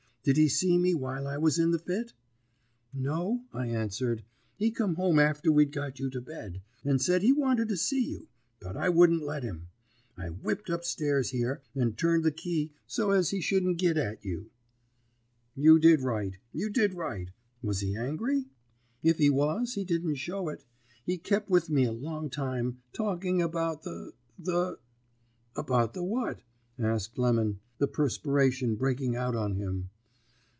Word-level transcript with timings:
Did 0.23 0.37
he 0.37 0.49
see 0.49 0.77
me 0.77 0.93
while 0.93 1.25
I 1.25 1.39
was 1.39 1.57
in 1.57 1.71
the 1.71 1.79
fit?' 1.79 2.13
"'No,' 2.93 3.43
I 3.53 3.65
answered. 3.69 4.23
'He 4.55 4.69
come 4.69 4.93
home 4.93 5.17
after 5.17 5.51
we'd 5.51 5.71
got 5.71 5.97
you 5.97 6.11
to 6.11 6.21
bed, 6.21 6.61
and 6.85 7.01
said 7.01 7.23
he 7.23 7.31
wanted 7.33 7.69
to 7.69 7.75
see 7.75 8.03
you; 8.05 8.27
but 8.59 8.77
I 8.77 8.87
wouldn't 8.87 9.23
let 9.25 9.41
him. 9.41 9.69
I 10.15 10.27
whipped 10.27 10.69
up 10.69 10.83
stairs 10.85 11.31
here, 11.31 11.63
and 11.73 11.97
turned 11.97 12.23
the 12.23 12.31
key, 12.31 12.71
so 12.85 13.09
as 13.09 13.31
he 13.31 13.41
shouldn't 13.41 13.79
git 13.79 13.97
at 13.97 14.23
you.' 14.23 14.51
"'You 15.55 15.79
did 15.79 16.01
right, 16.01 16.37
you 16.53 16.69
did 16.69 16.93
right. 16.93 17.29
Was 17.63 17.79
he 17.79 17.95
angry?' 17.95 18.45
"'If 19.01 19.17
he 19.17 19.31
was, 19.31 19.73
he 19.73 19.83
didn't 19.83 20.17
show 20.17 20.49
it. 20.49 20.63
He 21.03 21.17
kep 21.17 21.49
with 21.49 21.67
me 21.67 21.85
a 21.85 21.91
long 21.91 22.29
time, 22.29 22.77
talking 22.93 23.41
about 23.41 23.81
the 23.81 24.13
the' 24.37 24.77
"'About 25.57 25.95
the 25.95 26.03
what?' 26.03 26.41
asked 26.77 27.17
Lemon, 27.17 27.59
the 27.79 27.87
perspiration 27.87 28.75
breaking 28.75 29.15
out 29.15 29.35
on 29.35 29.55
him. 29.55 29.89